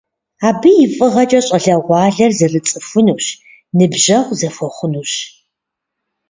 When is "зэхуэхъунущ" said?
4.39-5.11